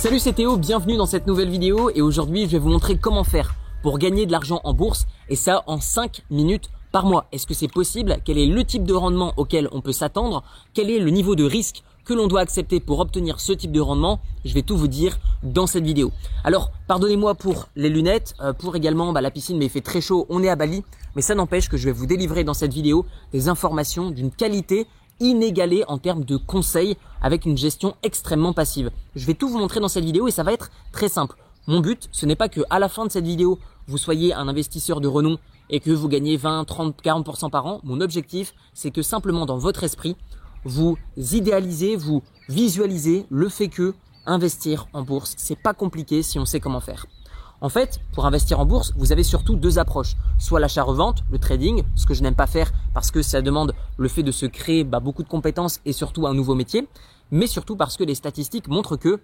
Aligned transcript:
Salut 0.00 0.18
c'est 0.18 0.32
Théo, 0.32 0.56
bienvenue 0.56 0.96
dans 0.96 1.04
cette 1.04 1.26
nouvelle 1.26 1.50
vidéo 1.50 1.90
et 1.94 2.00
aujourd'hui 2.00 2.46
je 2.46 2.52
vais 2.52 2.58
vous 2.58 2.70
montrer 2.70 2.96
comment 2.96 3.22
faire 3.22 3.54
pour 3.82 3.98
gagner 3.98 4.24
de 4.24 4.32
l'argent 4.32 4.62
en 4.64 4.72
bourse 4.72 5.06
et 5.28 5.36
ça 5.36 5.62
en 5.66 5.78
5 5.78 6.22
minutes 6.30 6.70
par 6.90 7.04
mois. 7.04 7.26
Est-ce 7.32 7.46
que 7.46 7.52
c'est 7.52 7.70
possible? 7.70 8.16
Quel 8.24 8.38
est 8.38 8.46
le 8.46 8.64
type 8.64 8.84
de 8.84 8.94
rendement 8.94 9.34
auquel 9.36 9.68
on 9.72 9.82
peut 9.82 9.92
s'attendre? 9.92 10.42
Quel 10.72 10.88
est 10.88 11.00
le 11.00 11.10
niveau 11.10 11.36
de 11.36 11.44
risque 11.44 11.82
que 12.06 12.14
l'on 12.14 12.28
doit 12.28 12.40
accepter 12.40 12.80
pour 12.80 13.00
obtenir 13.00 13.40
ce 13.40 13.52
type 13.52 13.72
de 13.72 13.80
rendement? 13.82 14.20
Je 14.46 14.54
vais 14.54 14.62
tout 14.62 14.78
vous 14.78 14.88
dire 14.88 15.18
dans 15.42 15.66
cette 15.66 15.84
vidéo. 15.84 16.12
Alors, 16.44 16.70
pardonnez-moi 16.86 17.34
pour 17.34 17.68
les 17.76 17.90
lunettes, 17.90 18.32
euh, 18.40 18.54
pour 18.54 18.76
également 18.76 19.12
bah, 19.12 19.20
la 19.20 19.30
piscine, 19.30 19.58
mais 19.58 19.66
il 19.66 19.70
fait 19.70 19.82
très 19.82 20.00
chaud, 20.00 20.24
on 20.30 20.42
est 20.42 20.48
à 20.48 20.56
Bali, 20.56 20.82
mais 21.14 21.20
ça 21.20 21.34
n'empêche 21.34 21.68
que 21.68 21.76
je 21.76 21.84
vais 21.84 21.92
vous 21.92 22.06
délivrer 22.06 22.42
dans 22.42 22.54
cette 22.54 22.72
vidéo 22.72 23.04
des 23.34 23.48
informations 23.48 24.10
d'une 24.10 24.30
qualité 24.30 24.86
inégalée 25.20 25.84
en 25.86 25.98
termes 25.98 26.24
de 26.24 26.36
conseils 26.36 26.96
avec 27.22 27.44
une 27.44 27.56
gestion 27.56 27.94
extrêmement 28.02 28.52
passive. 28.52 28.90
Je 29.14 29.26
vais 29.26 29.34
tout 29.34 29.48
vous 29.48 29.58
montrer 29.58 29.80
dans 29.80 29.88
cette 29.88 30.04
vidéo 30.04 30.26
et 30.28 30.30
ça 30.30 30.42
va 30.42 30.52
être 30.52 30.70
très 30.92 31.08
simple. 31.08 31.36
Mon 31.66 31.80
but, 31.80 32.08
ce 32.10 32.26
n'est 32.26 32.36
pas 32.36 32.48
que 32.48 32.62
à 32.70 32.78
la 32.78 32.88
fin 32.88 33.04
de 33.04 33.10
cette 33.10 33.26
vidéo, 33.26 33.58
vous 33.86 33.98
soyez 33.98 34.32
un 34.34 34.48
investisseur 34.48 35.00
de 35.00 35.08
renom 35.08 35.38
et 35.68 35.80
que 35.80 35.90
vous 35.90 36.08
gagnez 36.08 36.36
20, 36.36 36.64
30, 36.64 37.02
40% 37.02 37.50
par 37.50 37.66
an. 37.66 37.80
Mon 37.84 38.00
objectif, 38.00 38.54
c'est 38.74 38.90
que 38.90 39.02
simplement 39.02 39.46
dans 39.46 39.58
votre 39.58 39.84
esprit, 39.84 40.16
vous 40.64 40.96
idéalisez, 41.16 41.96
vous 41.96 42.22
visualisez 42.48 43.26
le 43.30 43.48
fait 43.48 43.68
que 43.68 43.94
investir 44.26 44.88
en 44.92 45.02
bourse, 45.02 45.34
c'est 45.38 45.60
pas 45.60 45.74
compliqué 45.74 46.22
si 46.22 46.38
on 46.38 46.44
sait 46.44 46.60
comment 46.60 46.80
faire. 46.80 47.06
En 47.62 47.68
fait, 47.68 48.00
pour 48.12 48.24
investir 48.24 48.58
en 48.58 48.64
bourse, 48.64 48.94
vous 48.96 49.12
avez 49.12 49.22
surtout 49.22 49.54
deux 49.54 49.78
approches. 49.78 50.16
Soit 50.38 50.60
l'achat-revente, 50.60 51.24
le 51.30 51.38
trading, 51.38 51.82
ce 51.94 52.06
que 52.06 52.14
je 52.14 52.22
n'aime 52.22 52.34
pas 52.34 52.46
faire 52.46 52.72
parce 52.94 53.10
que 53.10 53.20
ça 53.20 53.42
demande 53.42 53.74
le 53.98 54.08
fait 54.08 54.22
de 54.22 54.32
se 54.32 54.46
créer 54.46 54.82
bah, 54.82 55.00
beaucoup 55.00 55.22
de 55.22 55.28
compétences 55.28 55.80
et 55.84 55.92
surtout 55.92 56.26
un 56.26 56.32
nouveau 56.32 56.54
métier, 56.54 56.88
mais 57.30 57.46
surtout 57.46 57.76
parce 57.76 57.98
que 57.98 58.04
les 58.04 58.14
statistiques 58.14 58.68
montrent 58.68 58.96
que 58.96 59.20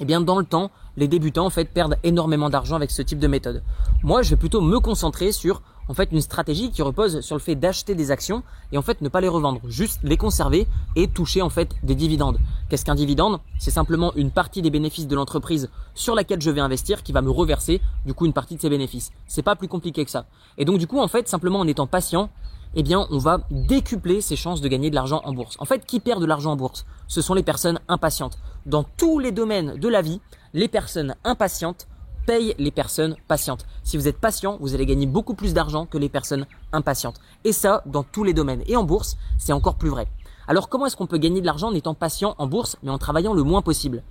eh 0.00 0.04
bien 0.04 0.20
dans 0.20 0.38
le 0.38 0.44
temps, 0.44 0.70
les 0.96 1.08
débutants 1.08 1.46
en 1.46 1.50
fait 1.50 1.64
perdent 1.64 1.96
énormément 2.02 2.50
d'argent 2.50 2.76
avec 2.76 2.90
ce 2.90 3.02
type 3.02 3.18
de 3.18 3.26
méthode. 3.26 3.62
Moi, 4.02 4.22
je 4.22 4.30
vais 4.30 4.36
plutôt 4.36 4.60
me 4.60 4.80
concentrer 4.80 5.32
sur 5.32 5.62
en 5.88 5.94
fait 5.94 6.10
une 6.12 6.20
stratégie 6.20 6.70
qui 6.70 6.82
repose 6.82 7.20
sur 7.20 7.34
le 7.36 7.40
fait 7.40 7.54
d'acheter 7.54 7.94
des 7.94 8.10
actions 8.10 8.42
et 8.70 8.78
en 8.78 8.82
fait 8.82 9.00
ne 9.00 9.08
pas 9.08 9.20
les 9.20 9.28
revendre, 9.28 9.60
juste 9.66 10.00
les 10.02 10.16
conserver 10.16 10.66
et 10.96 11.08
toucher 11.08 11.42
en 11.42 11.50
fait 11.50 11.70
des 11.82 11.94
dividendes. 11.94 12.38
Qu'est-ce 12.68 12.84
qu'un 12.84 12.94
dividende? 12.94 13.40
C'est 13.58 13.70
simplement 13.70 14.12
une 14.14 14.30
partie 14.30 14.62
des 14.62 14.70
bénéfices 14.70 15.08
de 15.08 15.16
l'entreprise 15.16 15.70
sur 15.94 16.14
laquelle 16.14 16.40
je 16.40 16.50
vais 16.50 16.60
investir 16.60 17.02
qui 17.02 17.12
va 17.12 17.20
me 17.20 17.30
reverser 17.30 17.80
du 18.06 18.14
coup 18.14 18.26
une 18.26 18.32
partie 18.32 18.56
de 18.56 18.60
ces 18.60 18.70
bénéfices. 18.70 19.10
C'est 19.26 19.42
pas 19.42 19.56
plus 19.56 19.68
compliqué 19.68 20.04
que 20.04 20.10
ça. 20.10 20.26
Et 20.56 20.64
donc 20.64 20.78
du 20.78 20.86
coup 20.86 21.00
en 21.00 21.08
fait 21.08 21.28
simplement 21.28 21.60
en 21.60 21.66
étant 21.66 21.86
patient, 21.86 22.30
eh 22.74 22.82
bien 22.82 23.06
on 23.10 23.18
va 23.18 23.40
décupler 23.50 24.20
ses 24.20 24.36
chances 24.36 24.60
de 24.60 24.68
gagner 24.68 24.90
de 24.90 24.94
l'argent 24.94 25.20
en 25.24 25.32
bourse. 25.32 25.56
En 25.58 25.64
fait, 25.64 25.84
qui 25.86 26.00
perd 26.00 26.20
de 26.20 26.26
l'argent 26.26 26.52
en 26.52 26.56
bourse? 26.56 26.84
Ce 27.08 27.20
sont 27.20 27.34
les 27.34 27.42
personnes 27.42 27.80
impatientes. 27.88 28.38
Dans 28.66 28.84
tous 28.84 29.18
les 29.18 29.32
domaines 29.32 29.76
de 29.76 29.88
la 29.88 30.02
vie, 30.02 30.20
les 30.54 30.68
personnes 30.68 31.14
impatientes 31.24 31.86
paye 32.26 32.54
les 32.58 32.70
personnes 32.70 33.16
patientes. 33.26 33.66
Si 33.82 33.96
vous 33.96 34.08
êtes 34.08 34.18
patient, 34.18 34.56
vous 34.60 34.74
allez 34.74 34.86
gagner 34.86 35.06
beaucoup 35.06 35.34
plus 35.34 35.54
d'argent 35.54 35.86
que 35.86 35.98
les 35.98 36.08
personnes 36.08 36.46
impatientes. 36.72 37.20
Et 37.44 37.52
ça, 37.52 37.82
dans 37.86 38.04
tous 38.04 38.22
les 38.24 38.32
domaines. 38.32 38.62
Et 38.66 38.76
en 38.76 38.84
bourse, 38.84 39.16
c'est 39.38 39.52
encore 39.52 39.74
plus 39.74 39.90
vrai. 39.90 40.06
Alors 40.46 40.68
comment 40.68 40.86
est-ce 40.86 40.96
qu'on 40.96 41.06
peut 41.06 41.18
gagner 41.18 41.40
de 41.40 41.46
l'argent 41.46 41.68
en 41.68 41.74
étant 41.74 41.94
patient 41.94 42.34
en 42.38 42.46
bourse, 42.46 42.76
mais 42.82 42.90
en 42.90 42.98
travaillant 42.98 43.32
le 43.32 43.42
moins 43.42 43.62
possible? 43.62 44.02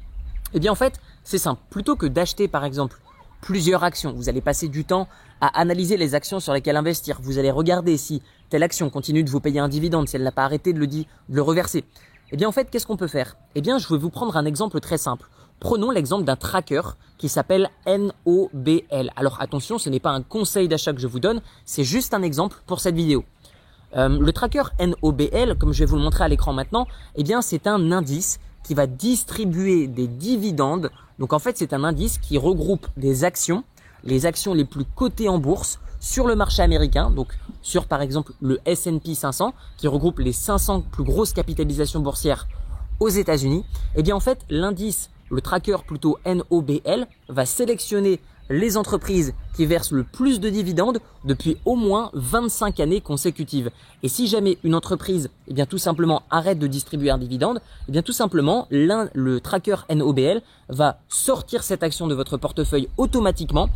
Eh 0.54 0.60
bien 0.60 0.72
en 0.72 0.76
fait, 0.76 1.00
c'est 1.24 1.38
simple. 1.38 1.62
Plutôt 1.70 1.96
que 1.96 2.06
d'acheter 2.06 2.48
par 2.48 2.66
exemple 2.66 3.00
plusieurs 3.42 3.84
actions, 3.84 4.14
vous 4.14 4.30
allez 4.30 4.42
passer 4.42 4.68
du 4.68 4.86
temps 4.86 5.08
à 5.42 5.60
analyser 5.60 5.98
les 5.98 6.16
actions 6.16 6.40
sur 6.40 6.54
lesquelles 6.54 6.78
investir. 6.78 7.20
Vous 7.22 7.40
allez 7.40 7.52
regarder 7.52 7.98
si 7.98 8.22
telle 8.50 8.64
action 8.64 8.90
continue 8.90 9.24
de 9.24 9.30
vous 9.30 9.40
payer 9.40 9.60
un 9.60 9.68
dividende, 9.68 10.08
si 10.08 10.16
elle 10.16 10.24
n'a 10.24 10.32
pas 10.32 10.46
arrêté 10.46 10.72
de 10.74 10.80
le, 10.80 10.88
de 10.88 11.06
le 11.30 11.42
reverser. 11.42 11.84
Eh 12.32 12.38
bien 12.38 12.48
en 12.48 12.52
fait, 12.52 12.70
qu'est-ce 12.70 12.88
qu'on 12.88 12.98
peut 12.98 13.08
faire? 13.08 13.36
Eh 13.56 13.62
bien, 13.62 13.78
je 13.78 13.88
vais 13.90 13.98
vous 13.98 14.10
prendre 14.10 14.38
un 14.38 14.46
exemple 14.46 14.80
très 14.80 14.98
simple. 14.98 15.28
Prenons 15.60 15.92
l'exemple 15.92 16.24
d'un 16.24 16.36
tracker 16.36 16.82
qui 17.18 17.30
s'appelle 17.30 17.70
NOBL. 17.86 19.12
Alors 19.16 19.42
attention, 19.42 19.78
ce 19.78 19.90
n'est 19.90 20.00
pas 20.00 20.12
un 20.12 20.24
conseil 20.24 20.68
d'achat 20.68 20.94
que 20.94 21.00
je 21.00 21.08
vous 21.08 21.20
donne, 21.20 21.42
c'est 21.66 21.84
juste 21.84 22.14
un 22.14 22.24
exemple 22.24 22.58
pour 22.66 22.80
cette 22.80 22.96
vidéo. 22.96 23.24
Euh, 23.96 24.10
le 24.10 24.32
tracker 24.32 24.64
NOBL, 24.80 25.56
comme 25.58 25.74
je 25.74 25.80
vais 25.80 25.86
vous 25.86 25.98
le 25.98 26.02
montrer 26.02 26.24
à 26.24 26.28
l'écran 26.30 26.54
maintenant, 26.54 26.88
eh 27.16 27.24
bien 27.24 27.42
c'est 27.42 27.68
un 27.68 27.92
indice 27.92 28.40
qui 28.64 28.74
va 28.74 28.88
distribuer 28.88 29.88
des 29.88 30.08
dividendes. 30.08 30.90
Donc 31.22 31.34
en 31.34 31.40
fait, 31.40 31.56
c'est 31.56 31.72
un 31.74 31.84
indice 31.84 32.18
qui 32.18 32.40
regroupe 32.40 32.88
des 32.98 33.24
actions, 33.24 33.64
les 34.04 34.26
actions 34.26 34.56
les 34.56 34.66
plus 34.66 34.86
cotées 34.86 35.30
en 35.30 35.38
bourse 35.38 35.80
sur 36.00 36.26
le 36.26 36.36
marché 36.36 36.64
américain, 36.64 37.12
donc 37.12 37.38
sur 37.62 37.86
par 37.86 38.02
exemple 38.02 38.34
le 38.42 38.60
S&P 38.66 39.14
500 39.14 39.54
qui 39.78 39.88
regroupe 39.88 40.18
les 40.18 40.32
500 40.32 40.82
plus 40.82 41.04
grosses 41.04 41.34
capitalisations 41.34 42.00
boursières 42.00 42.48
aux 43.00 43.10
États-Unis. 43.10 43.64
Eh 43.96 44.02
bien 44.02 44.16
en 44.16 44.20
fait, 44.20 44.40
l'indice 44.50 45.12
le 45.30 45.42
tracker 45.42 45.78
plutôt 45.86 46.18
NOBL 46.26 47.06
va 47.30 47.46
sélectionner 47.46 48.20
les 48.52 48.78
entreprises 48.78 49.34
qui 49.56 49.66
versent 49.66 49.92
le 49.92 50.04
plus 50.04 50.40
de 50.40 50.50
dividendes 50.50 51.00
depuis 51.26 51.58
au 51.66 51.76
moins 51.76 52.12
25 52.14 52.80
années 52.80 53.02
consécutives. 53.02 53.72
Et 54.04 54.10
si 54.10 54.28
jamais 54.28 54.58
une 54.64 54.76
entreprise, 54.76 55.30
eh 55.48 55.54
bien 55.54 55.66
tout 55.66 55.78
simplement 55.78 56.24
arrête 56.30 56.60
de 56.60 56.68
distribuer 56.68 57.10
un 57.10 57.18
dividende, 57.18 57.62
eh 57.88 57.92
bien 57.92 58.02
tout 58.02 58.12
simplement 58.12 58.68
le 58.70 59.40
tracker 59.40 59.78
NOBL 59.90 60.42
va 60.70 61.00
sortir 61.08 61.64
cette 61.64 61.84
action 61.84 62.08
de 62.08 62.16
votre 62.16 62.38
portefeuille 62.38 62.90
automatiquement 62.98 63.70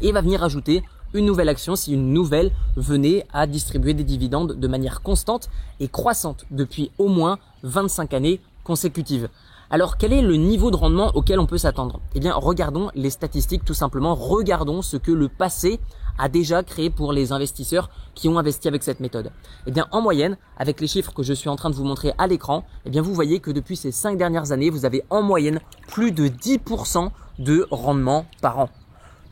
et 0.00 0.12
va 0.12 0.20
venir 0.20 0.42
ajouter 0.42 0.82
une 1.14 1.26
nouvelle 1.26 1.48
action 1.48 1.76
si 1.76 1.92
une 1.92 2.12
nouvelle 2.12 2.52
venait 2.76 3.26
à 3.32 3.46
distribuer 3.46 3.92
des 3.92 4.04
dividendes 4.04 4.58
de 4.58 4.68
manière 4.68 5.02
constante 5.02 5.50
et 5.80 5.88
croissante 5.88 6.46
depuis 6.50 6.90
au 6.98 7.08
moins 7.08 7.38
25 7.64 8.14
années 8.14 8.40
consécutives. 8.64 9.28
Alors 9.74 9.96
quel 9.96 10.12
est 10.12 10.20
le 10.20 10.36
niveau 10.36 10.70
de 10.70 10.76
rendement 10.76 11.12
auquel 11.14 11.40
on 11.40 11.46
peut 11.46 11.56
s'attendre? 11.56 12.00
Eh 12.14 12.20
bien 12.20 12.34
regardons 12.34 12.90
les 12.94 13.08
statistiques 13.08 13.64
tout 13.64 13.72
simplement, 13.72 14.14
regardons 14.14 14.82
ce 14.82 14.98
que 14.98 15.10
le 15.10 15.30
passé 15.30 15.80
a 16.18 16.28
déjà 16.28 16.62
créé 16.62 16.90
pour 16.90 17.14
les 17.14 17.32
investisseurs 17.32 17.88
qui 18.14 18.28
ont 18.28 18.38
investi 18.38 18.68
avec 18.68 18.82
cette 18.82 19.00
méthode. 19.00 19.32
Eh 19.66 19.70
bien 19.70 19.86
en 19.90 20.02
moyenne, 20.02 20.36
avec 20.58 20.78
les 20.82 20.86
chiffres 20.86 21.14
que 21.14 21.22
je 21.22 21.32
suis 21.32 21.48
en 21.48 21.56
train 21.56 21.70
de 21.70 21.74
vous 21.74 21.86
montrer 21.86 22.12
à 22.18 22.26
l'écran, 22.26 22.66
eh 22.84 22.90
bien 22.90 23.00
vous 23.00 23.14
voyez 23.14 23.40
que 23.40 23.50
depuis 23.50 23.76
ces 23.76 23.92
5 23.92 24.18
dernières 24.18 24.52
années, 24.52 24.68
vous 24.68 24.84
avez 24.84 25.04
en 25.08 25.22
moyenne 25.22 25.58
plus 25.88 26.12
de 26.12 26.28
10% 26.28 27.08
de 27.38 27.66
rendement 27.70 28.26
par 28.42 28.58
an. 28.58 28.68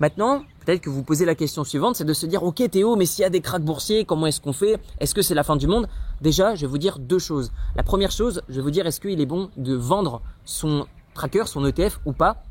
Maintenant, 0.01 0.45
peut-être 0.65 0.81
que 0.81 0.89
vous 0.89 1.03
posez 1.03 1.27
la 1.27 1.35
question 1.35 1.63
suivante, 1.63 1.95
c'est 1.95 2.07
de 2.07 2.15
se 2.15 2.25
dire, 2.25 2.43
ok 2.43 2.71
Théo, 2.71 2.97
mais 2.97 3.05
s'il 3.05 3.23
y 3.23 3.27
a 3.27 3.31
des 3.31 3.43
cracks 3.43 3.63
boursiers, 3.63 4.07
comment 4.07 4.27
est-ce 4.27 4.41
qu'on 4.41 4.55
fait? 4.55 4.81
Est-ce 4.99 5.15
que 5.15 5.21
c'est 5.21 5.35
la 5.35 5.45
fin 5.45 5.57
du 5.57 5.67
monde? 5.67 5.89
Déjà, 6.23 6.55
je 6.55 6.63
vais 6.63 6.67
vous 6.67 6.79
dire 6.79 6.99
deux 6.99 7.19
choses. 7.19 7.53
La 7.77 7.83
première 7.83 8.11
chose, 8.11 8.41
je 8.49 8.55
vais 8.57 8.63
vous 8.63 8.71
dire, 8.71 8.87
est-ce 8.87 8.99
qu'il 8.99 9.21
est 9.21 9.27
bon 9.27 9.51
de 9.59 9.75
vendre 9.75 10.23
son 10.47 10.87
tracker, 11.13 11.47
son 11.47 11.67
ETF 11.67 12.01
ou 12.07 12.15
pas? 12.15 12.43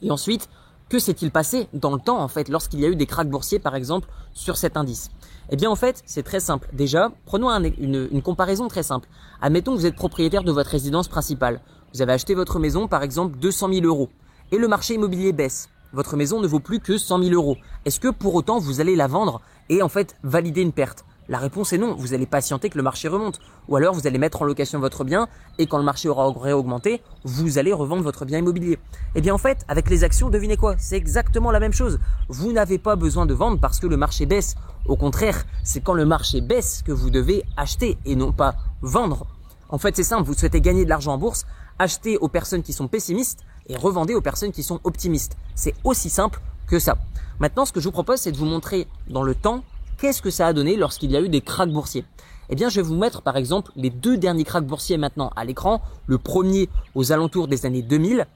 Et 0.00 0.12
ensuite, 0.12 0.48
que 0.88 1.00
s'est-il 1.00 1.32
passé 1.32 1.68
dans 1.72 1.92
le 1.92 1.98
temps 1.98 2.20
en 2.20 2.28
fait 2.28 2.48
lorsqu'il 2.48 2.78
y 2.78 2.84
a 2.84 2.88
eu 2.88 2.96
des 2.96 3.06
cracks 3.06 3.28
boursiers 3.28 3.58
par 3.58 3.74
exemple 3.74 4.08
sur 4.34 4.58
cet 4.58 4.76
indice? 4.76 5.10
Eh 5.48 5.56
bien 5.56 5.70
en 5.70 5.74
fait 5.74 6.02
c'est 6.04 6.22
très 6.22 6.38
simple. 6.38 6.68
Déjà 6.74 7.10
prenons 7.24 7.48
une, 7.48 8.08
une, 8.12 8.20
comparaison 8.20 8.68
très 8.68 8.82
simple. 8.82 9.08
Admettons 9.40 9.72
que 9.72 9.78
vous 9.78 9.86
êtes 9.86 9.96
propriétaire 9.96 10.44
de 10.44 10.52
votre 10.52 10.68
résidence 10.68 11.08
principale. 11.08 11.62
Vous 11.94 12.02
avez 12.02 12.12
acheté 12.12 12.34
votre 12.34 12.58
maison 12.58 12.88
par 12.88 13.02
exemple 13.02 13.38
200 13.38 13.72
000 13.72 13.86
euros 13.86 14.10
et 14.50 14.58
le 14.58 14.68
marché 14.68 14.92
immobilier 14.92 15.32
baisse 15.32 15.70
votre 15.92 16.16
maison 16.16 16.40
ne 16.40 16.46
vaut 16.46 16.60
plus 16.60 16.80
que 16.80 16.98
100 16.98 17.22
000 17.22 17.34
euros. 17.34 17.56
Est-ce 17.84 18.00
que 18.00 18.08
pour 18.08 18.34
autant 18.34 18.58
vous 18.58 18.80
allez 18.80 18.96
la 18.96 19.06
vendre 19.06 19.40
et 19.68 19.82
en 19.82 19.88
fait 19.88 20.16
valider 20.22 20.62
une 20.62 20.72
perte? 20.72 21.04
La 21.28 21.38
réponse 21.38 21.72
est 21.72 21.78
non. 21.78 21.94
Vous 21.94 22.14
allez 22.14 22.26
patienter 22.26 22.68
que 22.68 22.76
le 22.76 22.82
marché 22.82 23.08
remonte. 23.08 23.40
Ou 23.68 23.76
alors 23.76 23.94
vous 23.94 24.06
allez 24.06 24.18
mettre 24.18 24.42
en 24.42 24.44
location 24.44 24.80
votre 24.80 25.04
bien 25.04 25.28
et 25.58 25.66
quand 25.66 25.78
le 25.78 25.84
marché 25.84 26.08
aura 26.08 26.28
augmenté, 26.28 27.00
vous 27.24 27.58
allez 27.58 27.72
revendre 27.72 28.02
votre 28.02 28.24
bien 28.24 28.38
immobilier. 28.38 28.78
Eh 29.14 29.20
bien 29.20 29.32
en 29.32 29.38
fait, 29.38 29.64
avec 29.68 29.88
les 29.88 30.02
actions, 30.02 30.30
devinez 30.30 30.56
quoi? 30.56 30.74
C'est 30.78 30.96
exactement 30.96 31.50
la 31.50 31.60
même 31.60 31.72
chose. 31.72 32.00
Vous 32.28 32.52
n'avez 32.52 32.78
pas 32.78 32.96
besoin 32.96 33.24
de 33.24 33.34
vendre 33.34 33.60
parce 33.60 33.78
que 33.78 33.86
le 33.86 33.96
marché 33.96 34.26
baisse. 34.26 34.56
Au 34.86 34.96
contraire, 34.96 35.44
c'est 35.62 35.80
quand 35.80 35.94
le 35.94 36.04
marché 36.04 36.40
baisse 36.40 36.82
que 36.84 36.92
vous 36.92 37.10
devez 37.10 37.44
acheter 37.56 37.98
et 38.04 38.16
non 38.16 38.32
pas 38.32 38.56
vendre. 38.82 39.26
En 39.68 39.78
fait, 39.78 39.96
c'est 39.96 40.02
simple, 40.02 40.24
vous 40.24 40.34
souhaitez 40.34 40.60
gagner 40.60 40.84
de 40.84 40.90
l'argent 40.90 41.14
en 41.14 41.18
bourse, 41.18 41.46
achetez 41.78 42.18
aux 42.18 42.28
personnes 42.28 42.62
qui 42.62 42.74
sont 42.74 42.88
pessimistes 42.88 43.40
et 43.68 43.76
revendez 43.76 44.14
aux 44.14 44.20
personnes 44.20 44.52
qui 44.52 44.62
sont 44.62 44.80
optimistes. 44.84 45.36
C'est 45.54 45.74
aussi 45.84 46.10
simple 46.10 46.40
que 46.66 46.78
ça. 46.78 46.98
Maintenant, 47.40 47.64
ce 47.64 47.72
que 47.72 47.80
je 47.80 47.86
vous 47.86 47.92
propose, 47.92 48.20
c'est 48.20 48.32
de 48.32 48.36
vous 48.36 48.46
montrer 48.46 48.86
dans 49.08 49.22
le 49.22 49.34
temps 49.34 49.64
qu'est-ce 49.98 50.22
que 50.22 50.30
ça 50.30 50.46
a 50.46 50.52
donné 50.52 50.76
lorsqu'il 50.76 51.10
y 51.10 51.16
a 51.16 51.20
eu 51.20 51.28
des 51.28 51.40
cracks 51.40 51.70
boursiers. 51.70 52.04
Eh 52.50 52.54
bien, 52.54 52.68
je 52.68 52.76
vais 52.76 52.86
vous 52.86 52.96
mettre 52.96 53.22
par 53.22 53.36
exemple 53.36 53.72
les 53.76 53.90
deux 53.90 54.16
derniers 54.16 54.44
cracks 54.44 54.66
boursiers 54.66 54.96
maintenant 54.96 55.30
à 55.36 55.44
l'écran. 55.44 55.80
Le 56.06 56.18
premier 56.18 56.68
aux 56.94 57.12
alentours 57.12 57.48
des 57.48 57.66
années 57.66 57.82
2000. 57.82 58.26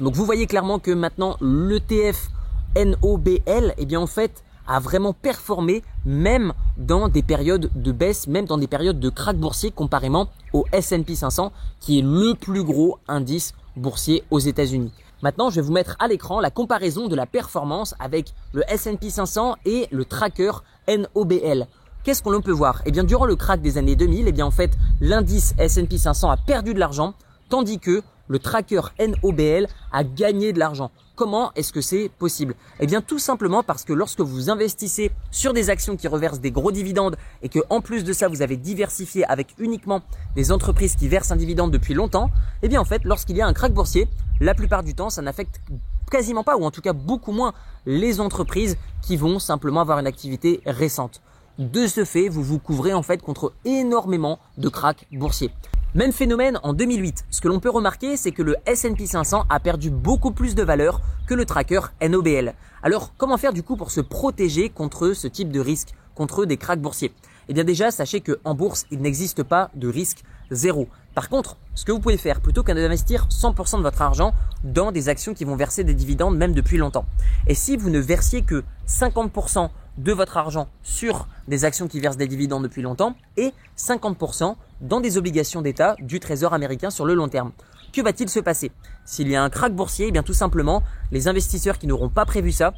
Donc 0.00 0.14
vous 0.14 0.24
voyez 0.24 0.46
clairement 0.46 0.78
que 0.78 0.90
maintenant 0.90 1.36
l'ETF 1.40 2.28
NOBL, 2.76 3.74
eh 3.78 3.86
bien 3.86 4.00
en 4.00 4.06
fait, 4.06 4.44
a 4.66 4.78
vraiment 4.78 5.12
performé 5.12 5.82
même 6.04 6.52
dans 6.76 7.08
des 7.08 7.22
périodes 7.22 7.70
de 7.74 7.92
baisse, 7.92 8.26
même 8.26 8.44
dans 8.44 8.58
des 8.58 8.68
périodes 8.68 9.00
de 9.00 9.08
crack 9.08 9.36
boursier 9.36 9.70
comparément 9.70 10.28
au 10.52 10.64
S&P 10.72 11.14
500 11.14 11.52
qui 11.80 11.98
est 11.98 12.02
le 12.02 12.34
plus 12.34 12.62
gros 12.62 12.98
indice 13.08 13.52
boursier 13.76 14.24
aux 14.30 14.38
États-Unis. 14.38 14.92
Maintenant, 15.22 15.50
je 15.50 15.56
vais 15.56 15.66
vous 15.66 15.72
mettre 15.72 15.96
à 15.98 16.08
l'écran 16.08 16.40
la 16.40 16.50
comparaison 16.50 17.08
de 17.08 17.14
la 17.14 17.26
performance 17.26 17.94
avec 17.98 18.32
le 18.52 18.62
S&P 18.68 19.10
500 19.10 19.56
et 19.66 19.86
le 19.90 20.04
tracker 20.04 20.52
NOBL. 20.88 21.66
Qu'est-ce 22.02 22.22
qu'on 22.22 22.40
peut 22.40 22.50
voir? 22.50 22.80
Eh 22.86 22.90
bien, 22.90 23.04
durant 23.04 23.26
le 23.26 23.36
crack 23.36 23.60
des 23.60 23.76
années 23.76 23.96
2000, 23.96 24.28
eh 24.28 24.32
bien 24.32 24.46
en 24.46 24.50
fait, 24.50 24.72
l'indice 25.00 25.54
S&P 25.58 25.98
500 25.98 26.30
a 26.30 26.36
perdu 26.38 26.72
de 26.72 26.78
l'argent, 26.78 27.12
tandis 27.50 27.78
que 27.78 28.02
le 28.30 28.38
tracker 28.38 28.80
NOBL 29.00 29.66
a 29.90 30.04
gagné 30.04 30.52
de 30.52 30.60
l'argent. 30.60 30.92
Comment 31.16 31.50
est-ce 31.56 31.72
que 31.72 31.80
c'est 31.80 32.10
possible? 32.16 32.54
Eh 32.78 32.86
bien 32.86 33.02
tout 33.02 33.18
simplement 33.18 33.64
parce 33.64 33.82
que 33.82 33.92
lorsque 33.92 34.20
vous 34.20 34.50
investissez 34.50 35.10
sur 35.32 35.52
des 35.52 35.68
actions 35.68 35.96
qui 35.96 36.06
reversent 36.06 36.40
des 36.40 36.52
gros 36.52 36.70
dividendes 36.70 37.16
et 37.42 37.48
que 37.48 37.58
en 37.70 37.80
plus 37.80 38.04
de 38.04 38.12
ça 38.12 38.28
vous 38.28 38.40
avez 38.40 38.56
diversifié 38.56 39.24
avec 39.24 39.48
uniquement 39.58 40.00
des 40.36 40.52
entreprises 40.52 40.94
qui 40.94 41.08
versent 41.08 41.32
un 41.32 41.36
dividende 41.36 41.72
depuis 41.72 41.92
longtemps, 41.92 42.30
eh 42.62 42.68
bien 42.68 42.80
en 42.80 42.84
fait 42.84 43.02
lorsqu'il 43.04 43.36
y 43.36 43.42
a 43.42 43.48
un 43.48 43.52
crack 43.52 43.74
boursier, 43.74 44.06
la 44.40 44.54
plupart 44.54 44.84
du 44.84 44.94
temps 44.94 45.10
ça 45.10 45.22
n'affecte 45.22 45.60
quasiment 46.08 46.44
pas 46.44 46.56
ou 46.56 46.64
en 46.64 46.70
tout 46.70 46.82
cas 46.82 46.92
beaucoup 46.92 47.32
moins 47.32 47.52
les 47.84 48.20
entreprises 48.20 48.76
qui 49.02 49.16
vont 49.16 49.40
simplement 49.40 49.80
avoir 49.80 49.98
une 49.98 50.06
activité 50.06 50.60
récente. 50.66 51.20
De 51.58 51.88
ce 51.88 52.04
fait, 52.04 52.28
vous 52.28 52.44
vous 52.44 52.60
couvrez 52.60 52.94
en 52.94 53.02
fait 53.02 53.20
contre 53.20 53.52
énormément 53.64 54.38
de 54.56 54.68
cracks 54.68 55.06
boursiers. 55.10 55.50
Même 55.96 56.12
phénomène 56.12 56.60
en 56.62 56.72
2008. 56.72 57.24
Ce 57.30 57.40
que 57.40 57.48
l'on 57.48 57.58
peut 57.58 57.68
remarquer, 57.68 58.16
c'est 58.16 58.30
que 58.30 58.42
le 58.42 58.54
S&P 58.64 59.06
500 59.06 59.46
a 59.50 59.58
perdu 59.58 59.90
beaucoup 59.90 60.30
plus 60.30 60.54
de 60.54 60.62
valeur 60.62 61.00
que 61.26 61.34
le 61.34 61.44
tracker 61.44 61.80
NOBL. 62.00 62.54
Alors, 62.84 63.12
comment 63.18 63.36
faire 63.36 63.52
du 63.52 63.64
coup 63.64 63.76
pour 63.76 63.90
se 63.90 64.00
protéger 64.00 64.68
contre 64.68 65.14
ce 65.14 65.26
type 65.26 65.50
de 65.50 65.58
risque, 65.58 65.88
contre 66.14 66.44
des 66.44 66.56
cracks 66.56 66.80
boursiers? 66.80 67.12
Eh 67.48 67.54
bien 67.54 67.64
déjà, 67.64 67.90
sachez 67.90 68.20
qu'en 68.20 68.54
bourse, 68.54 68.86
il 68.92 69.00
n'existe 69.00 69.42
pas 69.42 69.70
de 69.74 69.88
risque 69.88 70.22
zéro. 70.52 70.86
Par 71.16 71.28
contre, 71.28 71.56
ce 71.74 71.84
que 71.84 71.90
vous 71.90 71.98
pouvez 71.98 72.18
faire, 72.18 72.40
plutôt 72.40 72.62
qu'un 72.62 72.76
d'investir 72.76 73.26
100% 73.28 73.78
de 73.78 73.82
votre 73.82 74.00
argent 74.00 74.32
dans 74.62 74.92
des 74.92 75.08
actions 75.08 75.34
qui 75.34 75.44
vont 75.44 75.56
verser 75.56 75.82
des 75.82 75.94
dividendes 75.94 76.36
même 76.36 76.52
depuis 76.52 76.76
longtemps, 76.76 77.06
et 77.48 77.54
si 77.54 77.76
vous 77.76 77.90
ne 77.90 77.98
versiez 77.98 78.42
que 78.42 78.62
50% 78.86 79.70
de 80.02 80.12
votre 80.12 80.36
argent 80.36 80.68
sur 80.82 81.28
des 81.46 81.64
actions 81.64 81.86
qui 81.86 82.00
versent 82.00 82.16
des 82.16 82.26
dividendes 82.26 82.62
depuis 82.62 82.82
longtemps 82.82 83.14
et 83.36 83.52
50% 83.76 84.56
dans 84.80 85.00
des 85.00 85.18
obligations 85.18 85.62
d'État 85.62 85.94
du 86.00 86.20
Trésor 86.20 86.54
américain 86.54 86.90
sur 86.90 87.04
le 87.04 87.14
long 87.14 87.28
terme. 87.28 87.52
Que 87.92 88.00
va-t-il 88.00 88.28
se 88.28 88.40
passer? 88.40 88.72
S'il 89.04 89.28
y 89.28 89.36
a 89.36 89.42
un 89.42 89.50
krach 89.50 89.72
boursier, 89.72 90.06
eh 90.08 90.12
bien 90.12 90.22
tout 90.22 90.32
simplement, 90.32 90.82
les 91.12 91.28
investisseurs 91.28 91.78
qui 91.78 91.86
n'auront 91.86 92.08
pas 92.08 92.24
prévu 92.24 92.52
ça 92.52 92.72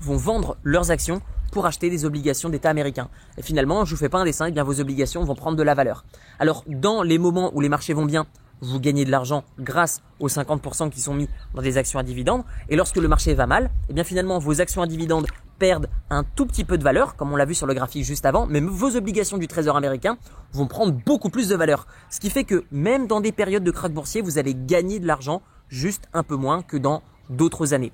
vont 0.00 0.16
vendre 0.16 0.56
leurs 0.62 0.90
actions 0.90 1.22
pour 1.50 1.66
acheter 1.66 1.88
des 1.88 2.04
obligations 2.04 2.48
d'État 2.48 2.70
américains. 2.70 3.08
Et 3.38 3.42
finalement, 3.42 3.84
je 3.84 3.94
vous 3.94 3.98
fais 3.98 4.08
pas 4.08 4.18
un 4.18 4.24
dessin, 4.24 4.46
eh 4.46 4.52
bien 4.52 4.64
vos 4.64 4.80
obligations 4.80 5.24
vont 5.24 5.34
prendre 5.34 5.56
de 5.56 5.62
la 5.62 5.74
valeur. 5.74 6.04
Alors, 6.38 6.64
dans 6.66 7.02
les 7.02 7.18
moments 7.18 7.50
où 7.54 7.60
les 7.60 7.68
marchés 7.68 7.94
vont 7.94 8.04
bien, 8.04 8.26
vous 8.60 8.78
gagnez 8.78 9.04
de 9.04 9.10
l'argent 9.10 9.44
grâce 9.58 10.02
aux 10.18 10.28
50% 10.28 10.90
qui 10.90 11.00
sont 11.00 11.14
mis 11.14 11.28
dans 11.54 11.62
des 11.62 11.78
actions 11.78 11.98
à 11.98 12.02
dividendes. 12.02 12.44
Et 12.68 12.76
lorsque 12.76 12.96
le 12.96 13.08
marché 13.08 13.34
va 13.34 13.46
mal, 13.46 13.70
eh 13.88 13.94
bien 13.94 14.04
finalement 14.04 14.38
vos 14.38 14.60
actions 14.60 14.82
à 14.82 14.86
dividendes 14.86 15.26
perdent 15.60 15.88
un 16.08 16.24
tout 16.24 16.46
petit 16.46 16.64
peu 16.64 16.78
de 16.78 16.82
valeur, 16.82 17.14
comme 17.14 17.32
on 17.32 17.36
l'a 17.36 17.44
vu 17.44 17.54
sur 17.54 17.68
le 17.68 17.74
graphique 17.74 18.04
juste 18.04 18.26
avant, 18.26 18.46
mais 18.46 18.60
vos 18.60 18.96
obligations 18.96 19.38
du 19.38 19.46
Trésor 19.46 19.76
américain 19.76 20.16
vont 20.52 20.66
prendre 20.66 20.92
beaucoup 21.06 21.28
plus 21.28 21.48
de 21.48 21.54
valeur. 21.54 21.86
Ce 22.08 22.18
qui 22.18 22.30
fait 22.30 22.44
que 22.44 22.64
même 22.72 23.06
dans 23.06 23.20
des 23.20 23.30
périodes 23.30 23.62
de 23.62 23.70
krach 23.70 23.92
boursier, 23.92 24.22
vous 24.22 24.38
allez 24.38 24.56
gagner 24.56 24.98
de 24.98 25.06
l'argent 25.06 25.42
juste 25.68 26.08
un 26.14 26.24
peu 26.24 26.34
moins 26.34 26.62
que 26.62 26.78
dans 26.78 27.02
d'autres 27.28 27.74
années. 27.74 27.92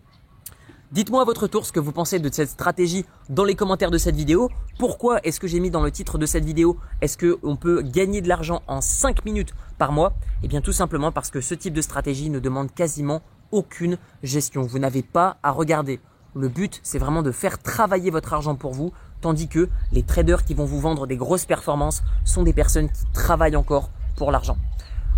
Dites-moi 0.92 1.20
à 1.20 1.24
votre 1.24 1.48
tour 1.48 1.66
ce 1.66 1.72
que 1.72 1.80
vous 1.80 1.90
pensez 1.90 2.20
de 2.20 2.32
cette 2.32 2.48
stratégie 2.48 3.04
dans 3.28 3.42
les 3.42 3.56
commentaires 3.56 3.90
de 3.90 3.98
cette 3.98 4.14
vidéo. 4.14 4.48
Pourquoi 4.78 5.18
est-ce 5.24 5.40
que 5.40 5.48
j'ai 5.48 5.58
mis 5.58 5.70
dans 5.70 5.82
le 5.82 5.90
titre 5.90 6.16
de 6.16 6.26
cette 6.26 6.44
vidéo 6.44 6.78
Est-ce 7.00 7.18
qu'on 7.18 7.56
peut 7.56 7.82
gagner 7.82 8.20
de 8.20 8.28
l'argent 8.28 8.62
en 8.68 8.80
5 8.80 9.24
minutes 9.24 9.52
par 9.78 9.90
mois? 9.90 10.12
Eh 10.44 10.48
bien 10.48 10.60
tout 10.60 10.72
simplement 10.72 11.10
parce 11.10 11.30
que 11.30 11.40
ce 11.40 11.54
type 11.54 11.74
de 11.74 11.80
stratégie 11.82 12.30
ne 12.30 12.38
demande 12.38 12.72
quasiment 12.72 13.20
aucune 13.50 13.98
gestion. 14.22 14.62
Vous 14.62 14.78
n'avez 14.78 15.02
pas 15.02 15.38
à 15.42 15.50
regarder. 15.50 15.98
Le 16.38 16.50
but, 16.50 16.80
c'est 16.82 16.98
vraiment 16.98 17.22
de 17.22 17.32
faire 17.32 17.62
travailler 17.62 18.10
votre 18.10 18.34
argent 18.34 18.56
pour 18.56 18.74
vous, 18.74 18.92
tandis 19.22 19.48
que 19.48 19.70
les 19.90 20.02
traders 20.02 20.44
qui 20.44 20.52
vont 20.52 20.66
vous 20.66 20.80
vendre 20.80 21.06
des 21.06 21.16
grosses 21.16 21.46
performances 21.46 22.02
sont 22.26 22.42
des 22.42 22.52
personnes 22.52 22.90
qui 22.90 23.06
travaillent 23.14 23.56
encore 23.56 23.88
pour 24.16 24.30
l'argent. 24.30 24.58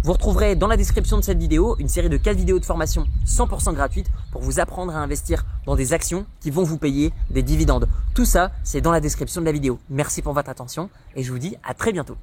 Vous 0.04 0.12
retrouverez 0.12 0.54
dans 0.54 0.68
la 0.68 0.76
description 0.76 1.16
de 1.16 1.22
cette 1.22 1.40
vidéo 1.40 1.74
une 1.80 1.88
série 1.88 2.08
de 2.08 2.18
4 2.18 2.36
vidéos 2.36 2.60
de 2.60 2.64
formation 2.64 3.04
100% 3.26 3.74
gratuites 3.74 4.06
pour 4.30 4.42
vous 4.42 4.60
apprendre 4.60 4.94
à 4.94 5.00
investir 5.00 5.44
dans 5.66 5.74
des 5.74 5.92
actions 5.92 6.24
qui 6.38 6.52
vont 6.52 6.62
vous 6.62 6.78
payer 6.78 7.12
des 7.30 7.42
dividendes. 7.42 7.88
Tout 8.14 8.24
ça, 8.24 8.52
c'est 8.62 8.80
dans 8.80 8.92
la 8.92 9.00
description 9.00 9.40
de 9.40 9.46
la 9.46 9.52
vidéo. 9.52 9.80
Merci 9.90 10.22
pour 10.22 10.34
votre 10.34 10.50
attention 10.50 10.88
et 11.16 11.24
je 11.24 11.32
vous 11.32 11.40
dis 11.40 11.56
à 11.64 11.74
très 11.74 11.90
bientôt. 11.90 12.16